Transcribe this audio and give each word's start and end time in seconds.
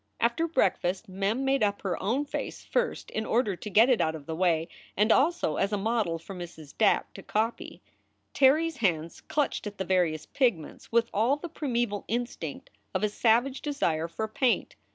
After 0.19 0.47
breakfast, 0.47 1.07
Mem 1.07 1.45
made 1.45 1.61
up 1.61 1.83
her 1.83 2.01
own 2.01 2.25
face 2.25 2.63
first 2.65 3.11
in 3.11 3.23
order 3.23 3.55
to 3.55 3.69
get 3.69 3.87
it 3.87 4.01
out 4.01 4.15
of 4.15 4.25
the 4.25 4.35
way, 4.35 4.67
and 4.97 5.11
also 5.11 5.57
as 5.57 5.71
a 5.71 5.77
model 5.77 6.17
for 6.17 6.33
Mrs. 6.33 6.75
Dack 6.75 7.13
to 7.13 7.21
copy. 7.21 7.83
Terry 8.33 8.65
s 8.65 8.77
hands 8.77 9.21
clutched 9.21 9.67
at 9.67 9.77
the 9.77 9.85
various 9.85 10.25
pigments 10.25 10.91
with 10.91 11.07
all 11.13 11.35
the 11.35 11.49
primeval 11.49 12.03
instinct 12.07 12.71
of 12.95 13.03
a 13.03 13.09
savage 13.09 13.61
desire 13.61 14.07
for 14.07 14.27
paint. 14.27 14.75